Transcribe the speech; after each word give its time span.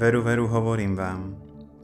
Veru, 0.00 0.24
veru, 0.24 0.48
hovorím 0.48 0.96
vám, 0.96 1.36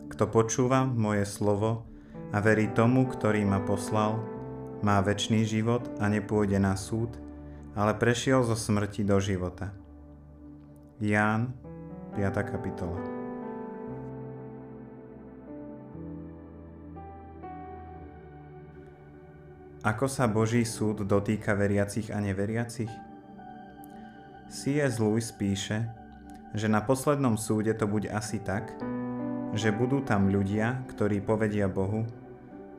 kto 0.08 0.32
počúva 0.32 0.88
moje 0.88 1.28
slovo 1.28 1.84
a 2.32 2.40
verí 2.40 2.72
tomu, 2.72 3.04
ktorý 3.04 3.44
ma 3.44 3.60
poslal, 3.60 4.16
má 4.80 5.04
väčší 5.04 5.44
život 5.44 5.84
a 6.00 6.08
nepôjde 6.08 6.56
na 6.56 6.80
súd, 6.80 7.12
ale 7.76 7.92
prešiel 7.92 8.40
zo 8.40 8.56
smrti 8.56 9.04
do 9.04 9.20
života. 9.20 9.76
Ján, 10.96 11.52
5. 12.16 12.40
kapitola. 12.40 12.96
Ako 19.84 20.08
sa 20.08 20.24
Boží 20.24 20.64
súd 20.64 21.04
dotýka 21.04 21.52
veriacich 21.52 22.08
a 22.08 22.24
neveriacich? 22.24 22.88
C.S. 24.48 25.04
Lewis 25.04 25.28
píše, 25.36 26.05
že 26.56 26.72
na 26.72 26.80
poslednom 26.80 27.36
súde 27.36 27.76
to 27.76 27.84
bude 27.84 28.08
asi 28.08 28.40
tak, 28.40 28.72
že 29.52 29.76
budú 29.76 30.00
tam 30.00 30.32
ľudia, 30.32 30.88
ktorí 30.88 31.20
povedia 31.20 31.68
Bohu, 31.68 32.08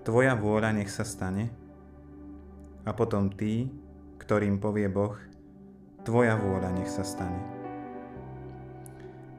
Tvoja 0.01 0.33
vôľa 0.33 0.81
nech 0.81 0.89
sa 0.89 1.05
stane, 1.05 1.53
a 2.87 2.91
potom 2.95 3.29
tí, 3.29 3.69
ktorým 4.17 4.57
povie 4.57 4.89
Boh, 4.89 5.13
Tvoja 6.01 6.39
vôľa 6.39 6.73
nech 6.73 6.89
sa 6.89 7.05
stane. 7.05 7.37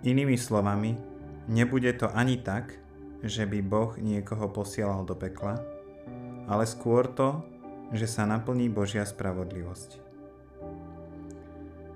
Inými 0.06 0.38
slovami, 0.38 0.94
nebude 1.50 1.90
to 1.98 2.06
ani 2.14 2.38
tak, 2.38 2.78
že 3.26 3.42
by 3.42 3.58
Boh 3.58 3.98
niekoho 3.98 4.46
posielal 4.54 5.02
do 5.02 5.18
pekla, 5.18 5.58
ale 6.46 6.62
skôr 6.62 7.10
to, 7.10 7.42
že 7.90 8.06
sa 8.06 8.22
naplní 8.22 8.70
Božia 8.70 9.02
spravodlivosť 9.02 10.07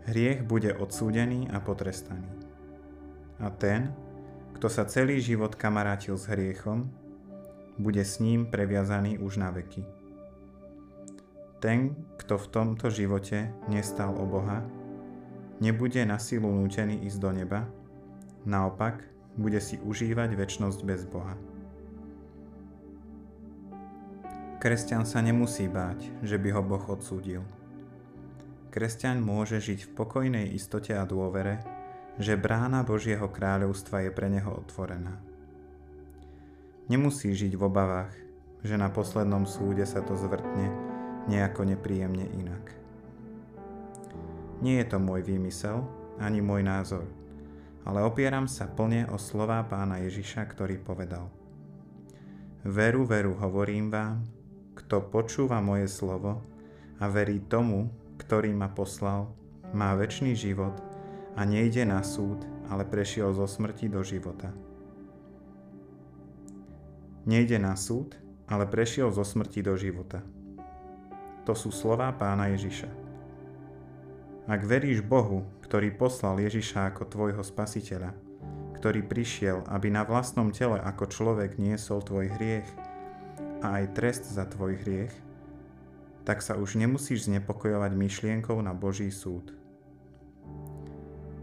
hriech 0.07 0.43
bude 0.43 0.75
odsúdený 0.75 1.47
a 1.51 1.63
potrestaný. 1.63 2.27
A 3.39 3.51
ten, 3.51 3.95
kto 4.59 4.67
sa 4.71 4.87
celý 4.87 5.19
život 5.23 5.55
kamarátil 5.55 6.19
s 6.19 6.27
hriechom, 6.31 6.91
bude 7.79 8.03
s 8.05 8.19
ním 8.19 8.47
previazaný 8.47 9.19
už 9.19 9.43
na 9.43 9.51
veky. 9.51 9.83
Ten, 11.63 11.95
kto 12.19 12.39
v 12.39 12.47
tomto 12.51 12.91
živote 12.91 13.55
nestal 13.71 14.15
o 14.19 14.27
Boha, 14.27 14.67
nebude 15.63 16.03
na 16.03 16.19
silu 16.19 16.51
nútený 16.51 17.07
ísť 17.07 17.19
do 17.23 17.31
neba, 17.31 17.71
naopak 18.43 19.07
bude 19.39 19.63
si 19.63 19.79
užívať 19.79 20.35
väčnosť 20.35 20.81
bez 20.83 21.07
Boha. 21.07 21.39
Kresťan 24.59 25.03
sa 25.07 25.19
nemusí 25.23 25.67
báť, 25.67 26.07
že 26.23 26.39
by 26.39 26.55
ho 26.55 26.63
Boh 26.63 26.85
odsúdil 26.87 27.43
kresťan 28.73 29.21
môže 29.21 29.61
žiť 29.61 29.85
v 29.85 29.95
pokojnej 29.95 30.47
istote 30.57 30.97
a 30.97 31.05
dôvere, 31.05 31.61
že 32.17 32.41
brána 32.41 32.81
Božieho 32.81 33.29
kráľovstva 33.29 34.09
je 34.09 34.11
pre 34.11 34.33
neho 34.33 34.49
otvorená. 34.49 35.21
Nemusí 36.89 37.37
žiť 37.37 37.53
v 37.53 37.63
obavách, 37.69 38.17
že 38.65 38.81
na 38.81 38.89
poslednom 38.89 39.45
súde 39.45 39.85
sa 39.85 40.01
to 40.01 40.17
zvrtne 40.17 40.73
nejako 41.29 41.69
nepríjemne 41.69 42.27
inak. 42.33 42.65
Nie 44.65 44.83
je 44.83 44.87
to 44.89 44.99
môj 44.99 45.21
výmysel, 45.21 45.85
ani 46.17 46.41
môj 46.41 46.65
názor, 46.65 47.07
ale 47.85 48.01
opieram 48.01 48.49
sa 48.49 48.71
plne 48.71 49.05
o 49.13 49.21
slová 49.21 49.61
pána 49.69 50.01
Ježiša, 50.01 50.49
ktorý 50.49 50.81
povedal 50.81 51.29
Veru, 52.63 53.03
veru, 53.03 53.35
hovorím 53.35 53.91
vám, 53.91 54.23
kto 54.79 55.11
počúva 55.11 55.59
moje 55.59 55.91
slovo 55.91 56.47
a 57.03 57.11
verí 57.11 57.43
tomu, 57.43 57.91
ktorý 58.33 58.57
ma 58.57 58.73
poslal, 58.73 59.29
má 59.77 59.93
väčší 59.93 60.33
život 60.33 60.73
a 61.37 61.45
nejde 61.45 61.85
na 61.85 62.01
súd, 62.01 62.41
ale 62.73 62.81
prešiel 62.89 63.29
zo 63.37 63.45
smrti 63.45 63.93
do 63.93 64.01
života. 64.01 64.49
Nejde 67.29 67.61
na 67.61 67.77
súd, 67.77 68.17
ale 68.49 68.65
prešiel 68.65 69.13
zo 69.13 69.21
smrti 69.21 69.61
do 69.61 69.77
života. 69.77 70.25
To 71.45 71.53
sú 71.53 71.69
slová 71.69 72.09
pána 72.17 72.49
Ježiša. 72.57 72.89
Ak 74.49 74.65
veríš 74.65 75.05
Bohu, 75.05 75.45
ktorý 75.69 75.93
poslal 75.93 76.41
Ježiša 76.41 76.89
ako 76.89 77.13
tvojho 77.13 77.45
spasiteľa, 77.45 78.17
ktorý 78.81 79.05
prišiel, 79.05 79.61
aby 79.69 79.93
na 79.93 80.09
vlastnom 80.09 80.49
tele 80.49 80.81
ako 80.81 81.05
človek 81.05 81.61
niesol 81.61 82.01
tvoj 82.01 82.33
hriech 82.33 82.69
a 83.61 83.85
aj 83.85 83.93
trest 83.93 84.25
za 84.25 84.49
tvoj 84.49 84.81
hriech, 84.81 85.13
tak 86.23 86.43
sa 86.43 86.55
už 86.55 86.79
nemusíš 86.79 87.27
znepokojovať 87.27 87.93
myšlienkou 87.95 88.59
na 88.63 88.75
Boží 88.75 89.11
súd. 89.11 89.55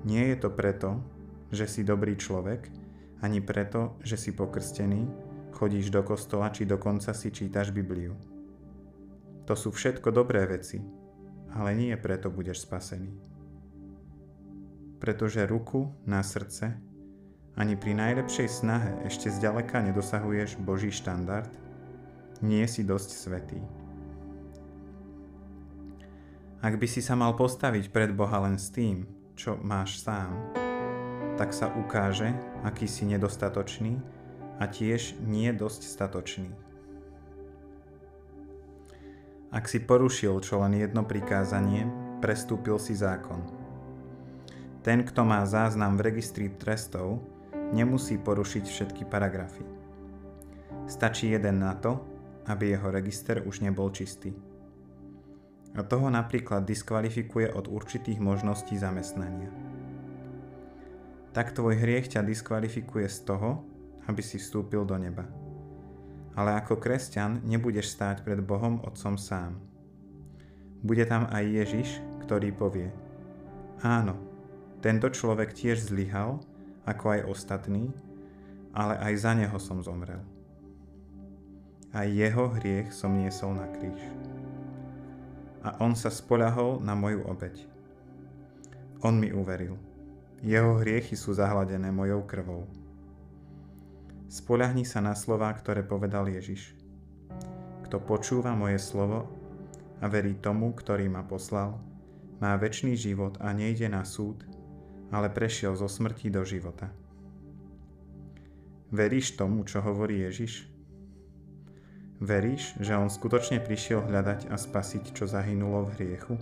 Nie 0.08 0.32
je 0.32 0.38
to 0.40 0.50
preto, 0.50 1.04
že 1.52 1.68
si 1.68 1.82
dobrý 1.84 2.16
človek, 2.16 2.72
ani 3.20 3.44
preto, 3.44 4.00
že 4.00 4.16
si 4.16 4.32
pokrstený, 4.32 5.04
chodíš 5.52 5.92
do 5.92 6.00
kostola 6.08 6.48
či 6.56 6.64
dokonca 6.64 7.12
si 7.12 7.36
čítaš 7.36 7.76
Bibliu. 7.76 8.16
To 9.44 9.58
sú 9.60 9.76
všetko 9.76 10.16
dobré 10.16 10.48
veci, 10.48 10.80
ale 11.52 11.76
nie 11.76 11.92
preto 12.00 12.32
budeš 12.32 12.64
spasený. 12.64 13.12
Pretože 15.04 15.50
ruku 15.50 15.92
na 16.08 16.24
srdce 16.24 16.80
ani 17.60 17.76
pri 17.76 17.92
najlepšej 17.92 18.48
snahe 18.48 18.92
ešte 19.04 19.28
zďaleka 19.28 19.84
nedosahuješ 19.84 20.56
Boží 20.64 20.96
štandard, 20.96 21.52
nie 22.40 22.64
si 22.72 22.88
dosť 22.88 23.10
svetý. 23.12 23.60
Ak 26.60 26.76
by 26.76 26.92
si 26.92 27.00
sa 27.00 27.16
mal 27.16 27.40
postaviť 27.40 27.88
pred 27.88 28.12
Boha 28.12 28.44
len 28.44 28.60
s 28.60 28.68
tým, 28.68 29.08
čo 29.40 29.56
máš 29.64 30.04
sám, 30.04 30.36
tak 31.40 31.56
sa 31.56 31.72
ukáže, 31.72 32.36
aký 32.68 32.84
si 32.84 33.08
nedostatočný 33.08 33.96
a 34.60 34.68
tiež 34.68 35.24
nie 35.24 35.56
dosť 35.56 35.82
statočný. 35.88 36.52
Ak 39.56 39.72
si 39.72 39.80
porušil 39.80 40.36
čo 40.44 40.60
len 40.60 40.76
jedno 40.76 41.08
prikázanie, 41.08 41.88
prestúpil 42.20 42.76
si 42.76 42.92
zákon. 42.92 43.40
Ten, 44.84 45.08
kto 45.08 45.24
má 45.24 45.48
záznam 45.48 45.96
v 45.96 46.12
registri 46.12 46.52
trestov, 46.52 47.24
nemusí 47.72 48.20
porušiť 48.20 48.68
všetky 48.68 49.08
paragrafy. 49.08 49.64
Stačí 50.92 51.32
jeden 51.32 51.64
na 51.64 51.72
to, 51.80 52.04
aby 52.52 52.76
jeho 52.76 52.92
register 52.92 53.48
už 53.48 53.64
nebol 53.64 53.88
čistý 53.96 54.49
a 55.78 55.86
toho 55.86 56.10
napríklad 56.10 56.66
diskvalifikuje 56.66 57.54
od 57.54 57.70
určitých 57.70 58.18
možností 58.18 58.74
zamestnania. 58.80 59.54
Tak 61.30 61.54
tvoj 61.54 61.78
hriech 61.78 62.18
ťa 62.18 62.26
diskvalifikuje 62.26 63.06
z 63.06 63.18
toho, 63.22 63.62
aby 64.10 64.22
si 64.26 64.42
vstúpil 64.42 64.82
do 64.82 64.98
neba. 64.98 65.30
Ale 66.34 66.58
ako 66.58 66.82
kresťan 66.82 67.46
nebudeš 67.46 67.94
stáť 67.94 68.26
pred 68.26 68.42
Bohom 68.42 68.82
Otcom 68.82 69.20
sám. 69.20 69.62
Bude 70.82 71.06
tam 71.06 71.30
aj 71.30 71.44
Ježiš, 71.46 71.90
ktorý 72.26 72.50
povie 72.56 72.90
Áno, 73.86 74.18
tento 74.82 75.08
človek 75.12 75.54
tiež 75.54 75.92
zlyhal, 75.92 76.42
ako 76.84 77.06
aj 77.20 77.28
ostatní, 77.30 77.94
ale 78.74 78.98
aj 78.98 79.14
za 79.22 79.32
neho 79.38 79.56
som 79.62 79.84
zomrel. 79.86 80.24
Aj 81.94 82.08
jeho 82.10 82.52
hriech 82.58 82.90
som 82.92 83.16
niesol 83.18 83.56
na 83.56 83.66
kríž 83.70 84.00
a 85.64 85.80
on 85.84 85.96
sa 85.96 86.08
spoľahol 86.08 86.80
na 86.80 86.96
moju 86.96 87.24
obeď. 87.28 87.68
On 89.04 89.16
mi 89.16 89.32
uveril. 89.32 89.76
Jeho 90.40 90.80
hriechy 90.80 91.20
sú 91.20 91.36
zahladené 91.36 91.92
mojou 91.92 92.24
krvou. 92.24 92.64
Spoľahni 94.32 94.88
sa 94.88 95.04
na 95.04 95.16
slová, 95.16 95.52
ktoré 95.52 95.84
povedal 95.84 96.32
Ježiš. 96.32 96.76
Kto 97.88 98.00
počúva 98.00 98.56
moje 98.56 98.80
slovo 98.80 99.28
a 100.00 100.06
verí 100.08 100.38
tomu, 100.40 100.72
ktorý 100.72 101.12
ma 101.12 101.26
poslal, 101.28 101.76
má 102.40 102.56
väčší 102.56 102.96
život 102.96 103.36
a 103.44 103.52
nejde 103.52 103.92
na 103.92 104.08
súd, 104.08 104.48
ale 105.12 105.28
prešiel 105.28 105.76
zo 105.76 105.92
smrti 105.92 106.32
do 106.32 106.46
života. 106.48 106.88
Veríš 108.96 109.36
tomu, 109.36 109.68
čo 109.68 109.84
hovorí 109.84 110.24
Ježiš? 110.24 110.79
Veríš, 112.20 112.76
že 112.84 113.00
On 113.00 113.08
skutočne 113.08 113.64
prišiel 113.64 114.04
hľadať 114.04 114.52
a 114.52 114.60
spasiť, 114.60 115.16
čo 115.16 115.24
zahynulo 115.24 115.88
v 115.88 115.94
hriechu? 115.96 116.36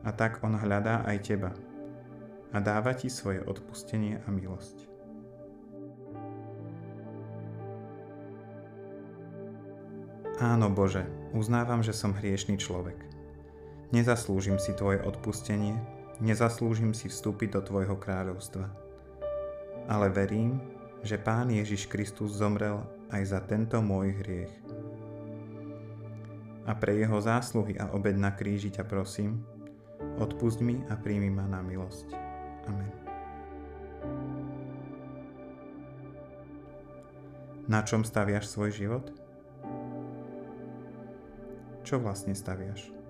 A 0.00 0.10
tak 0.16 0.40
On 0.40 0.56
hľadá 0.56 1.04
aj 1.04 1.18
teba 1.20 1.52
a 2.52 2.60
dáva 2.60 2.96
ti 2.96 3.12
svoje 3.12 3.44
odpustenie 3.44 4.24
a 4.24 4.28
milosť. 4.32 4.88
Áno 10.40 10.72
Bože, 10.72 11.04
uznávam, 11.36 11.84
že 11.84 11.92
som 11.92 12.16
hriešný 12.16 12.56
človek. 12.56 12.96
Nezaslúžim 13.92 14.56
si 14.56 14.72
Tvoje 14.72 15.04
odpustenie, 15.04 15.76
nezaslúžim 16.16 16.96
si 16.96 17.12
vstúpiť 17.12 17.54
do 17.54 17.60
Tvojho 17.60 18.00
kráľovstva. 18.00 18.72
Ale 19.84 20.08
verím, 20.08 20.64
že 21.04 21.20
Pán 21.20 21.52
Ježiš 21.52 21.92
Kristus 21.92 22.32
zomrel 22.32 22.80
aj 23.12 23.22
za 23.28 23.40
tento 23.44 23.78
môj 23.84 24.16
hriech. 24.24 24.52
A 26.64 26.72
pre 26.78 26.96
jeho 26.96 27.18
zásluhy 27.20 27.76
a 27.76 27.92
obed 27.92 28.16
na 28.16 28.32
kríži 28.32 28.72
ťa 28.72 28.88
prosím, 28.88 29.44
odpust 30.16 30.64
mi 30.64 30.80
a 30.88 30.96
príjmi 30.96 31.28
ma 31.28 31.44
na 31.44 31.60
milosť. 31.60 32.08
Amen. 32.70 32.92
Na 37.70 37.84
čom 37.86 38.02
staviaš 38.02 38.50
svoj 38.50 38.70
život? 38.74 39.06
Čo 41.82 42.02
vlastne 42.02 42.34
staviaš? 42.34 43.01